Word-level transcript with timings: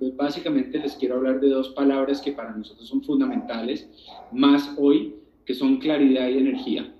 básicamente 0.00 0.78
les 0.78 0.94
quiero 0.96 1.16
hablar 1.16 1.40
de 1.40 1.48
dos 1.48 1.70
palabras 1.70 2.20
que 2.20 2.32
para 2.32 2.54
nosotros 2.54 2.88
son 2.88 3.02
fundamentales, 3.02 3.88
más 4.32 4.74
hoy, 4.76 5.14
que 5.44 5.54
son 5.54 5.78
claridad 5.78 6.28
y 6.28 6.38
energía. 6.38 6.92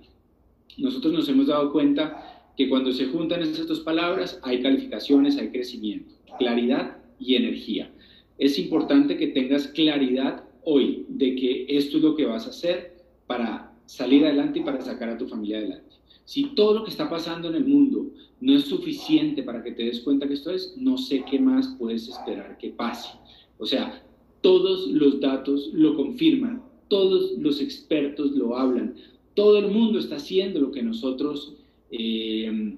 Nosotros 0.77 1.13
nos 1.13 1.29
hemos 1.29 1.47
dado 1.47 1.71
cuenta 1.71 2.51
que 2.55 2.69
cuando 2.69 2.91
se 2.91 3.05
juntan 3.07 3.41
esas 3.41 3.67
dos 3.67 3.81
palabras 3.81 4.39
hay 4.43 4.61
calificaciones, 4.61 5.37
hay 5.37 5.49
crecimiento, 5.49 6.13
claridad 6.39 6.97
y 7.19 7.35
energía. 7.35 7.91
Es 8.37 8.57
importante 8.57 9.17
que 9.17 9.27
tengas 9.27 9.67
claridad 9.67 10.43
hoy 10.63 11.05
de 11.07 11.35
que 11.35 11.65
esto 11.69 11.97
es 11.97 12.03
lo 12.03 12.15
que 12.15 12.25
vas 12.25 12.45
a 12.45 12.49
hacer 12.49 12.97
para 13.25 13.73
salir 13.85 14.25
adelante 14.25 14.59
y 14.59 14.63
para 14.63 14.81
sacar 14.81 15.09
a 15.09 15.17
tu 15.17 15.27
familia 15.27 15.59
adelante. 15.59 15.95
Si 16.25 16.55
todo 16.55 16.73
lo 16.73 16.83
que 16.83 16.91
está 16.91 17.09
pasando 17.09 17.49
en 17.49 17.55
el 17.55 17.65
mundo 17.65 18.07
no 18.39 18.55
es 18.55 18.65
suficiente 18.65 19.43
para 19.43 19.63
que 19.63 19.71
te 19.71 19.83
des 19.83 20.01
cuenta 20.01 20.27
que 20.27 20.35
esto 20.35 20.51
es, 20.51 20.75
no 20.77 20.97
sé 20.97 21.23
qué 21.29 21.39
más 21.39 21.75
puedes 21.79 22.07
esperar 22.07 22.57
que 22.57 22.69
pase. 22.69 23.09
O 23.57 23.65
sea, 23.65 24.03
todos 24.41 24.87
los 24.87 25.19
datos 25.19 25.69
lo 25.73 25.95
confirman, 25.95 26.61
todos 26.87 27.37
los 27.39 27.61
expertos 27.61 28.31
lo 28.31 28.57
hablan, 28.57 28.95
todo 29.33 29.57
el 29.57 29.71
mundo 29.71 29.99
está 29.99 30.17
haciendo 30.17 30.59
lo 30.59 30.71
que 30.71 30.83
nosotros 30.83 31.55
eh, 31.91 32.75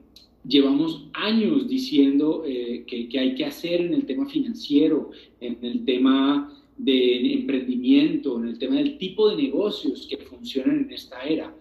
llevamos 0.48 1.06
años 1.14 1.68
diciendo 1.68 2.44
eh, 2.46 2.84
que, 2.88 3.10
que 3.10 3.20
hay 3.20 3.36
que 3.36 3.46
hacer 3.46 3.82
en 3.82 3.94
el 3.94 4.06
tema 4.06 4.26
financiero, 4.26 5.12
en 5.42 5.58
el 5.62 5.86
tema 5.86 6.54
de 6.78 7.34
emprendimiento, 7.34 8.38
en 8.40 8.48
el 8.48 8.58
tema 8.58 8.78
del 8.78 8.98
tipo 8.98 9.30
de 9.30 9.36
negocios 9.36 10.08
que 10.10 10.18
funcionan 10.18 10.86
en 10.86 10.92
esta 10.92 11.22
era. 11.24 11.54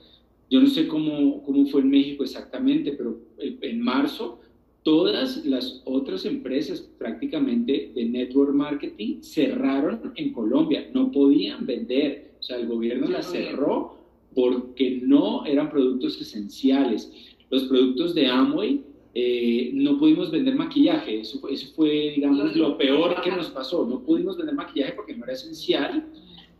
Yo 0.50 0.60
no 0.60 0.66
sé 0.66 0.86
cómo, 0.88 1.42
cómo 1.42 1.66
fue 1.66 1.82
en 1.82 1.90
México 1.90 2.24
exactamente, 2.24 2.92
pero 2.92 3.18
en 3.38 3.80
marzo 3.80 4.40
todas 4.88 5.44
las 5.44 5.82
otras 5.84 6.24
empresas 6.24 6.80
prácticamente 6.80 7.92
de 7.94 8.04
network 8.06 8.54
marketing 8.54 9.20
cerraron 9.20 10.12
en 10.16 10.32
Colombia, 10.32 10.88
no 10.94 11.12
podían 11.12 11.66
vender, 11.66 12.32
o 12.40 12.42
sea, 12.42 12.56
el 12.56 12.68
gobierno 12.68 13.06
las 13.06 13.30
cerró 13.30 13.98
porque 14.34 15.00
no 15.02 15.44
eran 15.44 15.70
productos 15.70 16.18
esenciales. 16.20 17.12
Los 17.50 17.64
productos 17.64 18.14
de 18.14 18.28
Amway, 18.28 18.82
eh, 19.12 19.72
no 19.74 19.98
pudimos 19.98 20.30
vender 20.30 20.54
maquillaje, 20.54 21.20
eso, 21.20 21.46
eso 21.48 21.70
fue, 21.74 22.12
digamos, 22.14 22.56
lo 22.56 22.78
peor 22.78 23.20
que 23.22 23.30
nos 23.30 23.50
pasó, 23.50 23.86
no 23.86 24.00
pudimos 24.00 24.38
vender 24.38 24.54
maquillaje 24.54 24.92
porque 24.92 25.14
no 25.14 25.24
era 25.24 25.34
esencial. 25.34 26.06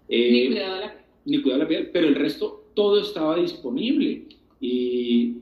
Eh, 0.08 0.30
ni 0.30 0.46
cuidado 0.48 0.80
la 0.80 0.94
Ni 1.24 1.40
cuidado 1.40 1.62
la 1.62 1.68
piel, 1.68 1.90
pero 1.92 2.08
el 2.08 2.14
resto 2.14 2.57
todo 2.78 3.00
estaba 3.00 3.36
disponible 3.36 4.22
y, 4.60 5.38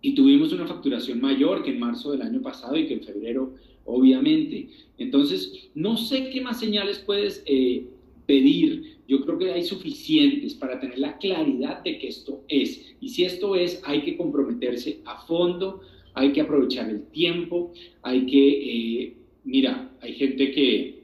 y, 0.00 0.14
tuvimos 0.14 0.54
una 0.54 0.66
facturación 0.66 1.20
mayor 1.20 1.62
que 1.62 1.72
en 1.72 1.78
marzo 1.78 2.12
del 2.12 2.22
año 2.22 2.40
pasado 2.40 2.78
y 2.78 2.86
que 2.86 2.94
en 2.94 3.02
febrero, 3.02 3.52
obviamente. 3.84 4.70
Entonces, 4.96 5.68
no 5.74 5.98
sé 5.98 6.30
qué 6.30 6.40
más 6.40 6.58
señales 6.58 6.98
puedes 7.00 7.42
eh, 7.44 7.84
pedir. 8.24 9.00
Yo 9.06 9.20
creo 9.20 9.38
que 9.38 9.52
hay 9.52 9.64
suficientes 9.64 10.54
para 10.54 10.80
tener 10.80 10.98
la 10.98 11.18
claridad 11.18 11.82
de 11.84 11.98
que 11.98 12.08
esto 12.08 12.42
es. 12.48 12.94
Y 13.02 13.10
si 13.10 13.24
esto 13.24 13.54
es, 13.54 13.82
hay 13.84 14.00
que 14.00 14.16
comprometerse 14.16 15.00
a 15.04 15.26
fondo, 15.26 15.82
hay 16.14 16.32
que 16.32 16.40
aprovechar 16.40 16.88
el 16.88 17.02
tiempo, 17.08 17.74
hay 18.00 18.24
que, 18.24 18.44
eh, 19.02 19.16
mira, 19.44 19.90
hay 20.00 20.14
gente 20.14 20.52
que, 20.52 21.02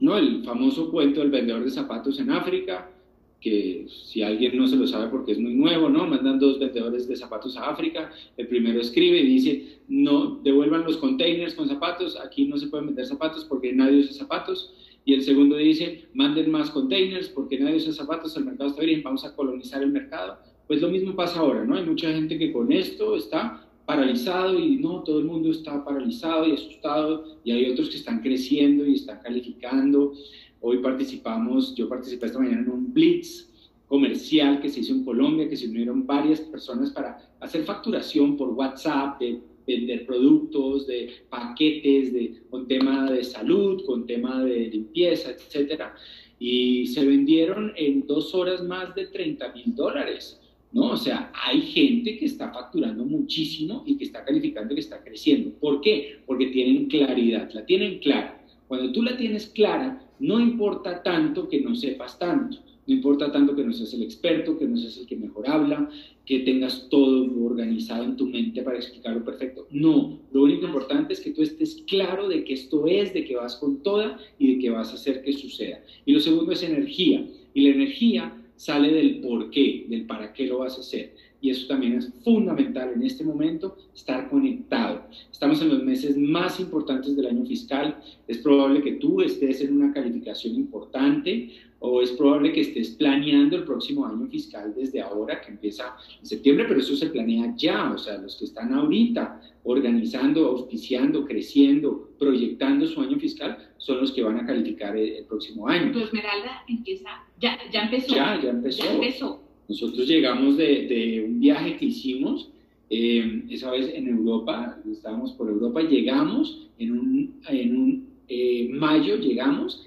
¿no? 0.00 0.16
El 0.16 0.42
famoso 0.42 0.90
cuento 0.90 1.20
del 1.20 1.30
vendedor 1.30 1.64
de 1.64 1.70
zapatos 1.70 2.18
en 2.18 2.30
África, 2.30 2.95
que 3.40 3.86
si 3.88 4.22
alguien 4.22 4.56
no 4.56 4.66
se 4.66 4.76
lo 4.76 4.86
sabe 4.86 5.08
porque 5.08 5.32
es 5.32 5.38
muy 5.38 5.54
nuevo, 5.54 5.88
¿no? 5.88 6.06
Mandan 6.06 6.38
dos 6.38 6.58
vendedores 6.58 7.06
de 7.06 7.16
zapatos 7.16 7.56
a 7.56 7.70
África, 7.70 8.10
el 8.36 8.48
primero 8.48 8.80
escribe 8.80 9.20
y 9.20 9.26
dice, 9.26 9.78
no, 9.88 10.40
devuelvan 10.42 10.84
los 10.84 10.96
containers 10.96 11.54
con 11.54 11.68
zapatos, 11.68 12.18
aquí 12.18 12.46
no 12.46 12.56
se 12.56 12.66
pueden 12.68 12.86
vender 12.86 13.06
zapatos 13.06 13.44
porque 13.44 13.72
nadie 13.72 14.00
usa 14.00 14.12
zapatos, 14.12 14.74
y 15.04 15.14
el 15.14 15.22
segundo 15.22 15.56
dice, 15.56 16.06
manden 16.14 16.50
más 16.50 16.70
containers 16.70 17.28
porque 17.28 17.60
nadie 17.60 17.76
usa 17.76 17.92
zapatos, 17.92 18.36
el 18.36 18.44
mercado 18.44 18.70
está 18.70 18.82
bien, 18.82 19.02
vamos 19.04 19.24
a 19.24 19.36
colonizar 19.36 19.82
el 19.82 19.90
mercado. 19.90 20.38
Pues 20.66 20.82
lo 20.82 20.88
mismo 20.88 21.14
pasa 21.14 21.38
ahora, 21.38 21.64
¿no? 21.64 21.76
Hay 21.76 21.84
mucha 21.84 22.12
gente 22.12 22.36
que 22.36 22.52
con 22.52 22.72
esto 22.72 23.16
está 23.16 23.62
paralizado 23.86 24.58
y 24.58 24.78
no, 24.78 25.04
todo 25.04 25.20
el 25.20 25.26
mundo 25.26 25.50
está 25.52 25.84
paralizado 25.84 26.48
y 26.48 26.52
asustado, 26.52 27.38
y 27.44 27.52
hay 27.52 27.70
otros 27.70 27.88
que 27.88 27.96
están 27.98 28.20
creciendo 28.20 28.84
y 28.84 28.96
están 28.96 29.20
calificando. 29.22 30.12
Hoy 30.60 30.78
participamos, 30.78 31.74
yo 31.74 31.88
participé 31.88 32.26
esta 32.26 32.38
mañana 32.38 32.62
en 32.62 32.70
un 32.70 32.92
blitz 32.92 33.48
comercial 33.86 34.60
que 34.60 34.68
se 34.68 34.80
hizo 34.80 34.94
en 34.94 35.04
Colombia, 35.04 35.48
que 35.48 35.56
se 35.56 35.68
unieron 35.68 36.06
varias 36.06 36.40
personas 36.40 36.90
para 36.90 37.18
hacer 37.40 37.64
facturación 37.64 38.36
por 38.36 38.50
WhatsApp, 38.50 39.20
de 39.20 39.40
vender 39.66 40.06
productos, 40.06 40.86
de 40.86 41.10
paquetes, 41.28 42.12
de, 42.12 42.42
con 42.50 42.66
tema 42.66 43.10
de 43.10 43.22
salud, 43.24 43.84
con 43.84 44.06
tema 44.06 44.44
de 44.44 44.68
limpieza, 44.68 45.30
etcétera. 45.30 45.94
Y 46.38 46.86
se 46.86 47.04
vendieron 47.04 47.72
en 47.76 48.06
dos 48.06 48.34
horas 48.34 48.62
más 48.62 48.94
de 48.94 49.06
30 49.06 49.52
mil 49.52 49.74
dólares. 49.74 50.40
¿no? 50.72 50.90
O 50.90 50.96
sea, 50.96 51.32
hay 51.46 51.62
gente 51.62 52.18
que 52.18 52.26
está 52.26 52.52
facturando 52.52 53.04
muchísimo 53.04 53.82
y 53.86 53.96
que 53.96 54.04
está 54.04 54.24
calificando 54.24 54.74
que 54.74 54.80
está 54.80 55.02
creciendo. 55.02 55.50
¿Por 55.58 55.80
qué? 55.80 56.20
Porque 56.26 56.46
tienen 56.46 56.86
claridad, 56.86 57.50
la 57.52 57.64
tienen 57.64 57.98
clara. 57.98 58.44
Cuando 58.68 58.92
tú 58.92 59.02
la 59.02 59.16
tienes 59.16 59.46
clara, 59.46 60.05
no 60.18 60.40
importa 60.40 61.02
tanto 61.02 61.48
que 61.48 61.60
no 61.60 61.74
sepas 61.74 62.18
tanto, 62.18 62.58
no 62.86 62.94
importa 62.94 63.32
tanto 63.32 63.56
que 63.56 63.64
no 63.64 63.72
seas 63.72 63.92
el 63.94 64.02
experto, 64.02 64.56
que 64.56 64.66
no 64.66 64.76
seas 64.76 64.96
el 64.98 65.06
que 65.06 65.16
mejor 65.16 65.48
habla, 65.48 65.88
que 66.24 66.40
tengas 66.40 66.88
todo 66.88 67.28
organizado 67.44 68.04
en 68.04 68.16
tu 68.16 68.26
mente 68.26 68.62
para 68.62 68.76
explicarlo 68.76 69.24
perfecto. 69.24 69.66
No, 69.70 70.20
lo 70.32 70.42
único 70.42 70.66
importante 70.66 71.14
es 71.14 71.20
que 71.20 71.32
tú 71.32 71.42
estés 71.42 71.82
claro 71.86 72.28
de 72.28 72.44
que 72.44 72.54
esto 72.54 72.86
es, 72.86 73.12
de 73.12 73.24
que 73.24 73.34
vas 73.34 73.56
con 73.56 73.82
toda 73.82 74.18
y 74.38 74.54
de 74.54 74.58
que 74.60 74.70
vas 74.70 74.92
a 74.92 74.94
hacer 74.94 75.22
que 75.22 75.32
suceda. 75.32 75.80
Y 76.04 76.12
lo 76.12 76.20
segundo 76.20 76.52
es 76.52 76.62
energía. 76.62 77.26
Y 77.54 77.62
la 77.62 77.74
energía 77.74 78.36
sale 78.54 78.92
del 78.92 79.20
por 79.20 79.50
qué, 79.50 79.86
del 79.88 80.06
para 80.06 80.32
qué 80.32 80.46
lo 80.46 80.58
vas 80.58 80.76
a 80.76 80.80
hacer 80.80 81.12
y 81.40 81.50
eso 81.50 81.66
también 81.66 81.94
es 81.94 82.12
fundamental 82.24 82.92
en 82.94 83.02
este 83.02 83.24
momento, 83.24 83.76
estar 83.94 84.28
conectado. 84.28 85.02
Estamos 85.30 85.60
en 85.62 85.68
los 85.68 85.82
meses 85.82 86.16
más 86.16 86.58
importantes 86.60 87.14
del 87.16 87.26
año 87.26 87.44
fiscal, 87.44 88.00
es 88.26 88.38
probable 88.38 88.82
que 88.82 88.92
tú 88.92 89.20
estés 89.20 89.60
en 89.60 89.76
una 89.76 89.92
calificación 89.92 90.54
importante 90.54 91.50
o 91.78 92.00
es 92.00 92.10
probable 92.12 92.52
que 92.52 92.62
estés 92.62 92.90
planeando 92.90 93.56
el 93.56 93.64
próximo 93.64 94.06
año 94.06 94.26
fiscal 94.26 94.74
desde 94.74 95.00
ahora, 95.00 95.40
que 95.40 95.52
empieza 95.52 95.94
en 96.18 96.26
septiembre, 96.26 96.64
pero 96.66 96.80
eso 96.80 96.96
se 96.96 97.10
planea 97.10 97.54
ya, 97.56 97.92
o 97.92 97.98
sea, 97.98 98.16
los 98.18 98.36
que 98.36 98.46
están 98.46 98.72
ahorita 98.72 99.40
organizando, 99.64 100.46
auspiciando, 100.46 101.24
creciendo, 101.26 102.10
proyectando 102.18 102.86
su 102.86 103.00
año 103.00 103.18
fiscal, 103.18 103.58
son 103.76 104.00
los 104.00 104.12
que 104.12 104.22
van 104.22 104.38
a 104.38 104.46
calificar 104.46 104.96
el, 104.96 105.24
próximo 105.26 105.68
año. 105.68 105.92
Tu 105.92 106.00
Esmeralda 106.00 106.62
empieza, 106.66 107.10
ya, 107.38 107.58
ya 107.70 107.82
empezó. 107.82 108.14
Ya, 108.14 108.40
ya 108.42 108.50
empezó. 108.50 108.82
Ya 108.82 108.92
empezó. 108.94 109.45
Nosotros 109.68 110.06
llegamos 110.06 110.56
de, 110.56 111.24
un 111.26 111.40
viaje 111.40 111.76
que 111.76 111.86
hicimos, 111.86 112.50
eh, 112.88 113.42
esa 113.50 113.70
vez 113.70 113.92
en 113.94 114.08
Europa, 114.08 114.80
estábamos 114.90 115.32
por 115.32 115.48
Europa, 115.48 115.82
llegamos 115.82 116.68
en 116.78 116.92
un, 116.92 117.40
en 117.48 117.76
un 117.76 118.08
eh, 118.28 118.68
mayo, 118.70 119.16
llegamos 119.16 119.86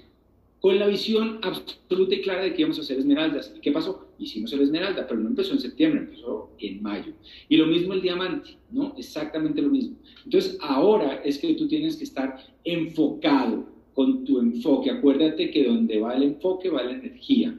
con 0.60 0.78
la 0.78 0.86
visión 0.86 1.38
absoluta 1.42 2.14
y 2.14 2.20
clara 2.20 2.42
de 2.42 2.52
que 2.52 2.60
íbamos 2.60 2.78
a 2.78 2.82
hacer 2.82 2.98
esmeraldas. 2.98 3.54
¿Y 3.56 3.60
qué 3.60 3.72
pasó? 3.72 4.08
Hicimos 4.18 4.52
el 4.52 4.60
esmeralda, 4.60 5.06
pero 5.08 5.20
no 5.20 5.28
empezó 5.28 5.54
en 5.54 5.60
septiembre, 5.60 6.00
empezó 6.00 6.50
en 6.58 6.82
mayo. 6.82 7.12
Y 7.48 7.56
lo 7.56 7.66
mismo 7.66 7.94
el 7.94 8.02
diamante, 8.02 8.58
¿no? 8.70 8.94
Exactamente 8.98 9.62
lo 9.62 9.70
mismo. 9.70 9.96
Entonces, 10.24 10.58
ahora 10.60 11.22
es 11.24 11.38
que 11.38 11.54
tú 11.54 11.66
tienes 11.66 11.96
que 11.96 12.04
estar 12.04 12.36
enfocado 12.64 13.66
con 13.94 14.24
tu 14.24 14.38
enfoque. 14.38 14.90
Acuérdate 14.90 15.50
que 15.50 15.64
donde 15.64 15.98
va 15.98 16.14
el 16.14 16.24
enfoque 16.24 16.68
va 16.68 16.82
la 16.82 16.92
energía. 16.92 17.58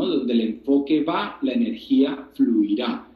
Donde 0.00 0.32
el 0.32 0.40
enfoque 0.40 1.04
va, 1.04 1.38
la 1.42 1.52
energía 1.52 2.28
fluirá. 2.34 3.08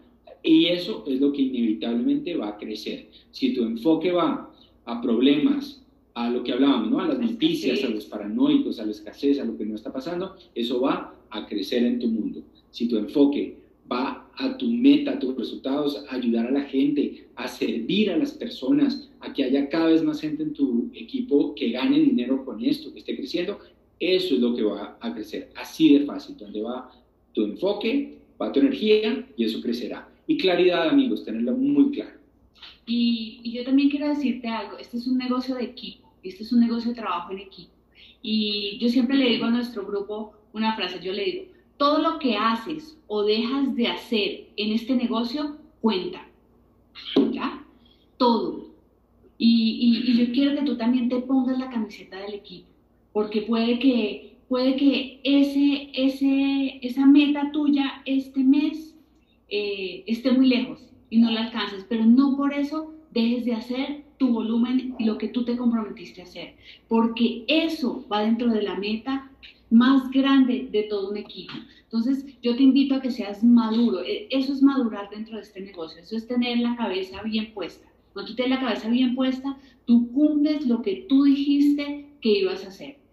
Y 0.43 0.67
eso 0.67 1.05
es 1.07 1.21
lo 1.21 1.33
que 1.33 1.43
inevitablemente 1.43 2.37
va 2.37 2.51
a 2.51 2.57
crecer. 2.57 3.09
Si 3.33 3.55
tu 3.55 3.65
enfoque 3.65 4.13
va 4.13 4.51
a 4.85 5.01
problemas, 5.01 5.83
a 6.17 6.31
lo 6.31 6.43
que 6.43 6.53
hablábamos, 6.53 6.91
¿no? 6.91 7.01
A 7.01 7.09
las 7.09 7.19
noticias, 7.19 7.85
a 7.85 7.89
los 7.89 8.07
paranoicos, 8.07 8.81
a 8.81 8.87
la 8.87 8.93
escasez, 8.93 9.39
a 9.39 9.45
lo 9.45 9.57
que 9.57 9.67
no 9.67 9.75
está 9.75 9.93
pasando, 9.93 10.34
eso 10.55 10.81
va 10.81 11.15
a 11.28 11.47
crecer 11.47 11.84
en 11.84 11.99
tu 11.99 12.09
mundo. 12.09 12.43
Si 12.71 12.89
tu 12.89 12.97
enfoque 12.97 13.57
va 13.91 14.27
a 14.34 14.57
tu 14.57 14.67
meta, 14.71 15.13
a 15.13 15.19
tus 15.19 15.37
resultados, 15.37 16.05
a 16.09 16.15
ayudar 16.15 16.47
a 16.47 16.51
la 16.51 16.63
gente, 16.63 17.27
a 17.34 17.47
servir 17.49 18.11
a 18.11 18.17
las 18.17 18.33
personas, 18.33 19.11
a 19.21 19.33
que 19.33 19.45
haya 19.45 19.69
cada 19.69 19.89
vez 19.89 20.03
más 20.03 20.21
gente 20.21 20.43
en 20.43 20.55
tu 20.55 20.91
equipo 20.95 21.55
que 21.55 21.71
gane 21.71 22.01
dinero 22.01 22.45
con 22.47 22.65
esto, 22.65 22.93
que 22.95 23.01
esté 23.01 23.15
creciendo, 23.15 23.59
eso 23.98 24.34
es 24.34 24.41
lo 24.41 24.54
que 24.54 24.63
va 24.63 24.98
a 25.01 25.15
crecer, 25.15 25.51
así 25.57 25.98
de 25.98 26.04
fácil, 26.04 26.37
donde 26.37 26.63
va 26.63 26.91
tu 27.33 27.45
enfoque, 27.45 28.19
va 28.41 28.53
tu 28.53 28.60
energía 28.60 29.27
y 29.37 29.45
eso 29.45 29.60
crecerá. 29.60 30.09
Y 30.27 30.37
claridad, 30.37 30.89
amigos, 30.89 31.25
tenerlo 31.25 31.53
muy 31.53 31.91
claro. 31.93 32.19
Y, 32.87 33.41
yo 33.51 33.65
también 33.65 33.89
quiero 33.89 34.09
decirte 34.09 34.48
algo, 34.48 34.78
este 34.78 34.98
es 34.98 35.07
un 35.07 35.19
negocio 35.19 35.54
de 35.54 35.65
equipo, 35.65 36.13
este 36.22 36.43
es 36.43 36.53
un 36.53 36.60
negocio 36.60 36.91
de 36.91 36.97
trabajo 36.97 37.33
en 37.33 37.39
equipo. 37.39 37.72
Y 38.22 38.78
yo 38.78 38.89
siempre 38.89 39.16
le 39.16 39.31
digo 39.31 39.47
a 39.47 39.51
nuestro 39.51 39.87
grupo 39.87 40.34
una 40.53 40.75
frase, 40.77 41.01
yo 41.03 41.13
le 41.13 41.25
digo, 41.25 41.45
todo 41.77 41.98
lo 41.98 42.19
que 42.19 42.37
haces 42.37 42.98
o 43.07 43.22
dejas 43.22 43.75
de 43.77 43.89
hacer 43.89 44.48
en 44.57 44.72
este 44.72 44.95
negocio 44.95 45.57
cuenta. 45.81 46.28
Todo. 48.16 48.71
Y, 49.39 50.04
y, 50.07 50.16
yo 50.16 50.33
quiero 50.33 50.59
que 50.59 50.65
tú 50.65 50.77
también 50.77 51.09
te 51.09 51.21
pongas 51.21 51.59
la 51.59 51.69
camiseta 51.69 52.19
del 52.19 52.34
equipo 52.34 52.76
porque 53.16 53.41
puede 53.41 53.78
que, 53.78 54.36
puede 54.47 54.77
que 54.77 55.22
ese, 55.24 55.89
ese, 55.95 56.78
esa 56.83 57.07
meta 57.07 57.51
tuya 57.51 58.03
este 58.04 58.45
mes 58.45 58.95
eh, 59.48 60.04
esté 60.07 60.33
muy 60.33 60.48
lejos 60.48 60.92
y 61.09 61.16
no 61.16 61.30
la 61.30 61.47
alcances, 61.47 61.86
pero 61.89 62.04
no 62.04 62.36
por 62.36 62.53
eso 62.53 62.92
dejes 63.13 63.47
de 63.47 63.54
hacer 63.54 64.04
tu 64.18 64.34
volumen 64.34 64.95
y 64.98 65.07
lo 65.07 65.16
que 65.16 65.28
tú 65.28 65.47
te 65.47 65.57
comprometiste 65.57 66.21
a 66.21 66.24
hacer, 66.24 66.57
porque 66.89 67.47
eso 67.48 68.04
va 68.13 68.21
dentro 68.21 68.51
de 68.51 68.60
la 68.60 68.74
meta 68.74 69.30
más 69.71 70.10
grande 70.10 70.69
de 70.71 70.83
todo 70.83 71.09
un 71.09 71.16
equipo. 71.16 71.54
Entonces, 71.84 72.27
yo 72.42 72.54
te 72.54 72.65
invito 72.65 72.97
a 72.97 73.01
que 73.01 73.10
seas 73.10 73.42
maduro. 73.42 74.03
E, 74.04 74.28
eso 74.30 74.53
es 74.53 74.60
madurar 74.60 75.09
dentro 75.09 75.36
de 75.36 75.42
este 75.42 75.62
negocio. 75.62 76.03
Eso 76.03 76.19
es 76.19 76.28
tener 76.28 76.59
la 76.59 76.77
cabeza 76.77 77.22
bien 77.22 77.54
puesta. 77.54 77.89
Cuando 78.12 78.33
tú 78.33 78.36
tienes 78.36 78.59
la 78.59 78.66
cabeza 78.66 78.91
bien 78.91 79.15
puesta, 79.15 79.57
tú 79.86 80.12
cumples 80.12 80.66
lo 80.66 80.83
que 80.83 81.07
tú 81.09 81.24
dijiste 81.24 82.10
que 82.21 82.41
ibas 82.41 82.62
a 82.65 82.69
hacer. 82.69 83.06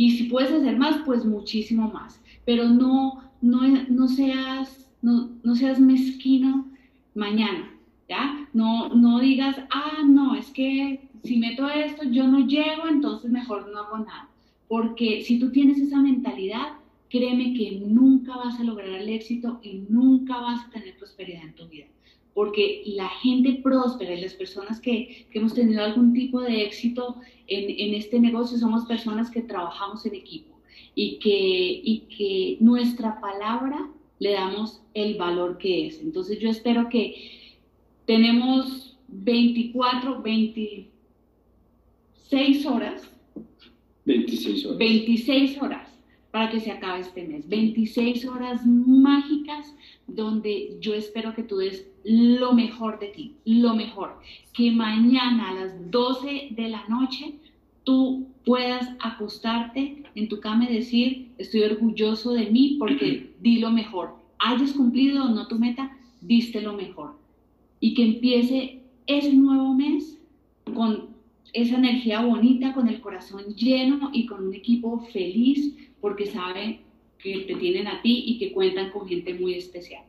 Y 0.00 0.12
si 0.12 0.24
puedes 0.24 0.50
hacer 0.50 0.78
más, 0.78 1.02
pues 1.04 1.26
muchísimo 1.26 1.90
más. 1.90 2.22
Pero 2.46 2.70
no, 2.70 3.22
no, 3.42 3.60
no, 3.90 4.08
seas, 4.08 4.90
no, 5.02 5.28
no 5.42 5.54
seas 5.54 5.78
mezquino 5.78 6.70
mañana, 7.14 7.70
¿ya? 8.08 8.48
No, 8.54 8.88
no 8.94 9.20
digas, 9.20 9.58
ah, 9.70 9.98
no, 10.06 10.36
es 10.36 10.46
que 10.52 11.06
si 11.22 11.36
meto 11.36 11.68
esto, 11.68 12.04
yo 12.04 12.26
no 12.26 12.46
llego, 12.46 12.88
entonces 12.88 13.30
mejor 13.30 13.70
no 13.70 13.78
hago 13.78 13.98
nada. 13.98 14.30
Porque 14.68 15.20
si 15.22 15.38
tú 15.38 15.52
tienes 15.52 15.76
esa 15.76 16.00
mentalidad, 16.00 16.78
créeme 17.10 17.52
que 17.52 17.82
nunca 17.86 18.34
vas 18.38 18.58
a 18.58 18.64
lograr 18.64 18.88
el 18.88 19.08
éxito 19.10 19.60
y 19.62 19.82
nunca 19.90 20.38
vas 20.38 20.64
a 20.64 20.70
tener 20.70 20.96
prosperidad 20.96 21.42
en 21.42 21.54
tu 21.54 21.68
vida. 21.68 21.88
Porque 22.34 22.82
la 22.86 23.08
gente 23.08 23.60
próspera 23.62 24.14
y 24.14 24.20
las 24.20 24.34
personas 24.34 24.80
que, 24.80 25.26
que 25.30 25.38
hemos 25.38 25.54
tenido 25.54 25.82
algún 25.82 26.12
tipo 26.12 26.40
de 26.40 26.64
éxito 26.64 27.16
en, 27.46 27.70
en, 27.70 27.94
este 27.94 28.20
negocio 28.20 28.58
somos 28.58 28.84
personas 28.84 29.30
que 29.30 29.40
trabajamos 29.42 30.04
en 30.06 30.14
equipo 30.14 30.56
y 30.94 31.18
que, 31.18 31.80
y 31.82 32.00
que 32.16 32.56
nuestra 32.60 33.20
palabra 33.20 33.90
le 34.20 34.32
damos 34.32 34.80
el 34.94 35.16
valor 35.16 35.58
que 35.58 35.88
es. 35.88 36.00
Entonces 36.00 36.38
yo 36.38 36.48
espero 36.50 36.88
que 36.88 37.16
tenemos 38.06 38.96
24, 39.08 40.22
26 40.22 42.66
horas 42.66 43.10
26 44.04 44.66
horas. 44.66 44.78
26 44.78 45.62
horas 45.62 45.89
para 46.30 46.50
que 46.50 46.60
se 46.60 46.70
acabe 46.70 47.00
este 47.00 47.26
mes. 47.26 47.48
26 47.48 48.24
horas 48.26 48.64
mágicas 48.66 49.74
donde 50.06 50.76
yo 50.80 50.94
espero 50.94 51.34
que 51.34 51.42
tú 51.42 51.58
des 51.58 51.88
lo 52.04 52.52
mejor 52.52 52.98
de 52.98 53.08
ti, 53.08 53.34
lo 53.44 53.74
mejor. 53.74 54.18
Que 54.52 54.70
mañana 54.70 55.50
a 55.50 55.54
las 55.54 55.90
12 55.90 56.48
de 56.50 56.68
la 56.68 56.86
noche 56.88 57.34
tú 57.84 58.26
puedas 58.44 58.88
acostarte 59.00 60.04
en 60.14 60.28
tu 60.28 60.40
cama 60.40 60.68
y 60.68 60.74
decir, 60.74 61.32
estoy 61.38 61.62
orgulloso 61.62 62.32
de 62.32 62.50
mí 62.50 62.76
porque 62.78 63.34
di 63.40 63.58
lo 63.58 63.70
mejor. 63.70 64.16
Hayas 64.38 64.72
cumplido 64.72 65.24
o 65.24 65.28
no 65.28 65.48
tu 65.48 65.58
meta, 65.58 65.96
diste 66.20 66.60
lo 66.60 66.72
mejor. 66.72 67.16
Y 67.80 67.94
que 67.94 68.04
empiece 68.04 68.80
ese 69.06 69.32
nuevo 69.32 69.74
mes 69.74 70.18
con 70.74 71.09
esa 71.52 71.76
energía 71.76 72.20
bonita, 72.20 72.72
con 72.72 72.88
el 72.88 73.00
corazón 73.00 73.54
lleno 73.54 74.10
y 74.12 74.26
con 74.26 74.46
un 74.46 74.54
equipo 74.54 75.00
feliz 75.12 75.74
porque 76.00 76.26
saben 76.26 76.80
que 77.18 77.40
te 77.40 77.54
tienen 77.56 77.86
a 77.86 78.00
ti 78.02 78.24
y 78.26 78.38
que 78.38 78.52
cuentan 78.52 78.90
con 78.90 79.06
gente 79.08 79.34
muy 79.34 79.54
especial. 79.54 80.04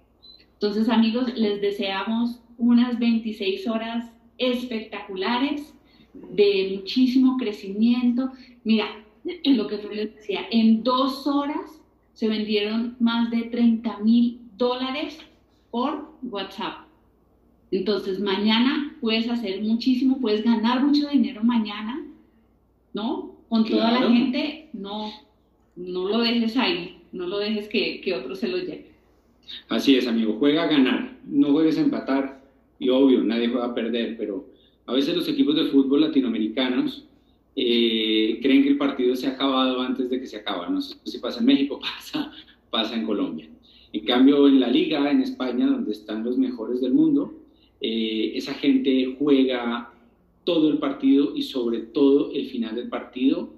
Entonces 0.53 0.89
amigos, 0.89 1.33
les 1.35 1.61
deseamos 1.61 2.41
unas 2.57 2.97
26 2.99 3.67
horas 3.67 4.11
espectaculares 4.37 5.73
de 6.13 6.75
muchísimo 6.77 7.37
crecimiento. 7.37 8.31
Mira, 8.63 8.85
lo 9.45 9.67
que 9.67 9.77
les 9.77 10.15
decía, 10.15 10.41
en 10.51 10.83
dos 10.83 11.25
horas 11.27 11.81
se 12.13 12.27
vendieron 12.27 12.95
más 12.99 13.31
de 13.31 13.43
30 13.43 13.97
mil 13.99 14.41
dólares 14.57 15.17
por 15.71 16.11
WhatsApp. 16.21 16.90
Entonces, 17.71 18.19
mañana 18.19 18.95
puedes 18.99 19.29
hacer 19.29 19.61
muchísimo, 19.61 20.19
puedes 20.19 20.43
ganar 20.43 20.83
mucho 20.83 21.07
dinero 21.07 21.43
mañana, 21.43 22.05
¿no? 22.93 23.37
Con 23.47 23.65
toda 23.65 23.91
la 23.91 24.09
gente, 24.09 24.69
no, 24.73 25.11
no 25.75 26.07
lo 26.07 26.19
dejes 26.19 26.57
ahí, 26.57 27.01
no 27.11 27.27
lo 27.27 27.39
dejes 27.39 27.67
que, 27.69 28.01
que 28.01 28.13
otro 28.13 28.35
se 28.35 28.49
lo 28.49 28.57
lleve. 28.57 28.91
Así 29.69 29.95
es, 29.95 30.07
amigo, 30.07 30.35
juega 30.37 30.63
a 30.63 30.67
ganar, 30.67 31.17
no 31.25 31.51
juegues 31.51 31.77
a 31.77 31.81
empatar, 31.81 32.41
y 32.79 32.89
obvio, 32.89 33.23
nadie 33.23 33.47
juega 33.47 33.67
a 33.67 33.75
perder, 33.75 34.17
pero 34.17 34.45
a 34.85 34.93
veces 34.93 35.15
los 35.15 35.27
equipos 35.27 35.55
de 35.55 35.65
fútbol 35.65 36.01
latinoamericanos 36.01 37.05
eh, 37.55 38.39
creen 38.41 38.63
que 38.63 38.69
el 38.69 38.77
partido 38.77 39.15
se 39.15 39.27
ha 39.27 39.31
acabado 39.31 39.81
antes 39.81 40.09
de 40.09 40.19
que 40.19 40.27
se 40.27 40.37
acaba. 40.37 40.69
No 40.69 40.81
sé 40.81 40.95
si 41.03 41.19
pasa 41.19 41.39
en 41.39 41.45
México, 41.45 41.79
pasa, 41.81 42.31
pasa 42.69 42.95
en 42.95 43.05
Colombia. 43.05 43.49
En 43.93 44.05
cambio, 44.05 44.47
en 44.47 44.59
la 44.59 44.67
liga, 44.67 45.11
en 45.11 45.21
España, 45.21 45.67
donde 45.67 45.91
están 45.91 46.23
los 46.23 46.37
mejores 46.37 46.81
del 46.81 46.93
mundo, 46.93 47.33
eh, 47.81 48.31
esa 48.35 48.53
gente 48.53 49.15
juega 49.17 49.91
todo 50.43 50.69
el 50.69 50.77
partido 50.77 51.35
y 51.35 51.41
sobre 51.41 51.79
todo 51.79 52.31
el 52.33 52.47
final 52.47 52.75
del 52.75 52.89
partido, 52.89 53.49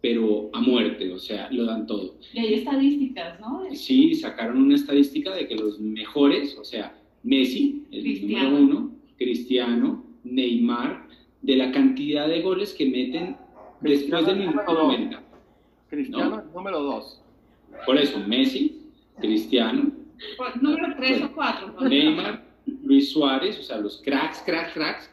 pero 0.00 0.50
a 0.52 0.60
muerte, 0.60 1.12
o 1.12 1.18
sea, 1.18 1.50
lo 1.50 1.64
dan 1.64 1.86
todo. 1.86 2.16
Y 2.32 2.38
hay 2.38 2.54
estadísticas, 2.54 3.40
¿no? 3.40 3.64
Sí, 3.72 4.14
sacaron 4.14 4.62
una 4.62 4.74
estadística 4.74 5.34
de 5.34 5.48
que 5.48 5.56
los 5.56 5.80
mejores, 5.80 6.56
o 6.58 6.64
sea, 6.64 6.94
Messi, 7.22 7.84
el 7.90 8.22
número 8.22 8.56
uno, 8.56 8.90
Cristiano, 9.16 10.04
Neymar, 10.24 11.08
de 11.40 11.56
la 11.56 11.72
cantidad 11.72 12.28
de 12.28 12.42
goles 12.42 12.74
que 12.74 12.86
meten 12.86 13.36
después 13.80 14.26
del 14.26 14.38
minuto 14.40 14.72
90. 14.72 15.22
Cristiano 15.88 16.36
¿no? 16.36 16.42
número 16.54 16.80
dos. 16.82 17.20
Por 17.86 17.98
eso, 17.98 18.18
Messi, 18.26 18.82
Cristiano. 19.20 19.90
número 20.60 20.94
tres 20.96 21.22
o 21.22 21.32
cuatro. 21.32 21.74
Neymar, 21.88 22.44
Luis 22.84 23.10
Suárez, 23.10 23.58
o 23.58 23.62
sea, 23.62 23.78
los 23.78 24.00
cracks, 24.02 24.42
cracks, 24.44 24.72
cracks, 24.72 25.10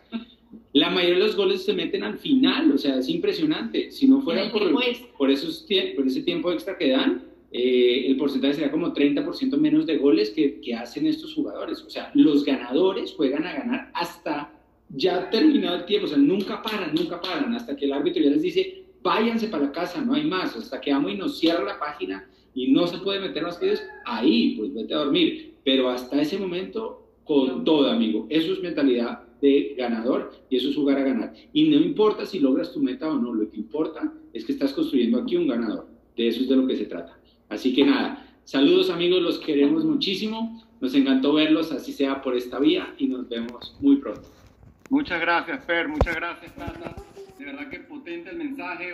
la 0.73 0.89
mayoría 0.89 1.15
de 1.15 1.25
los 1.25 1.35
goles 1.35 1.63
se 1.63 1.73
meten 1.73 2.03
al 2.03 2.17
final, 2.17 2.71
o 2.71 2.77
sea, 2.77 2.97
es 2.97 3.09
impresionante. 3.09 3.91
Si 3.91 4.07
no 4.07 4.21
fuera 4.21 4.51
por, 4.51 4.71
por, 5.17 5.29
esos, 5.29 5.65
por 5.95 6.07
ese 6.07 6.21
tiempo 6.23 6.51
extra 6.51 6.77
que 6.77 6.89
dan, 6.89 7.23
eh, 7.51 8.05
el 8.07 8.17
porcentaje 8.17 8.53
sería 8.53 8.71
como 8.71 8.93
30% 8.93 9.57
menos 9.57 9.85
de 9.85 9.97
goles 9.97 10.29
que, 10.29 10.61
que, 10.61 10.73
hacen 10.73 11.07
estos 11.07 11.33
jugadores. 11.33 11.81
O 11.81 11.89
sea, 11.89 12.11
los 12.13 12.45
ganadores 12.45 13.13
juegan 13.13 13.45
a 13.45 13.53
ganar 13.53 13.91
hasta 13.93 14.53
ya 14.89 15.29
terminado 15.29 15.77
el 15.77 15.85
tiempo, 15.85 16.05
o 16.05 16.09
sea, 16.09 16.17
nunca 16.17 16.61
paran, 16.61 16.93
nunca 16.93 17.19
paran, 17.19 17.53
hasta 17.53 17.75
que 17.75 17.85
el 17.85 17.93
árbitro 17.93 18.21
ya 18.23 18.29
les 18.29 18.41
dice, 18.41 18.83
váyanse 19.01 19.47
para 19.47 19.65
la 19.65 19.71
casa, 19.71 20.01
no 20.01 20.13
hay 20.13 20.25
más, 20.25 20.55
hasta 20.55 20.79
que 20.81 20.91
amo 20.91 21.09
y 21.09 21.15
nos 21.15 21.39
cierra 21.39 21.63
la 21.63 21.79
página 21.79 22.27
y 22.53 22.71
no 22.71 22.87
se 22.87 22.97
puede 22.97 23.19
meter 23.19 23.43
más 23.43 23.57
pedidos, 23.57 23.81
ahí, 24.05 24.55
pues 24.57 24.73
vete 24.73 24.93
a 24.93 24.97
dormir. 24.97 25.55
Pero 25.63 25.89
hasta 25.89 26.21
ese 26.21 26.37
momento 26.37 27.00
con 27.31 27.63
todo, 27.63 27.89
amigo. 27.89 28.27
Eso 28.29 28.51
es 28.51 28.61
mentalidad 28.61 29.23
de 29.41 29.73
ganador 29.77 30.33
y 30.49 30.57
eso 30.57 30.69
es 30.69 30.75
jugar 30.75 30.97
a 30.97 31.03
ganar. 31.03 31.33
Y 31.53 31.69
no 31.69 31.77
importa 31.77 32.25
si 32.25 32.39
logras 32.39 32.73
tu 32.73 32.81
meta 32.81 33.09
o 33.09 33.17
no, 33.17 33.33
lo 33.33 33.49
que 33.49 33.57
importa 33.57 34.11
es 34.33 34.43
que 34.43 34.51
estás 34.51 34.73
construyendo 34.73 35.19
aquí 35.19 35.37
un 35.37 35.47
ganador. 35.47 35.87
De 36.17 36.27
eso 36.27 36.41
es 36.41 36.49
de 36.49 36.57
lo 36.57 36.67
que 36.67 36.75
se 36.75 36.85
trata. 36.85 37.17
Así 37.47 37.73
que 37.73 37.85
nada, 37.85 38.27
saludos 38.43 38.89
amigos, 38.89 39.21
los 39.21 39.39
queremos 39.39 39.85
muchísimo. 39.85 40.61
Nos 40.81 40.93
encantó 40.93 41.33
verlos, 41.33 41.71
así 41.71 41.93
sea 41.93 42.21
por 42.21 42.35
esta 42.35 42.59
vía 42.59 42.93
y 42.97 43.07
nos 43.07 43.29
vemos 43.29 43.77
muy 43.79 43.95
pronto. 43.95 44.27
Muchas 44.89 45.21
gracias, 45.21 45.63
Fer, 45.65 45.87
muchas 45.87 46.15
gracias, 46.15 46.53
Tata. 46.55 46.95
De 47.39 47.45
verdad 47.45 47.69
que 47.69 47.79
potente 47.79 48.29
el 48.29 48.37
mensaje. 48.37 48.93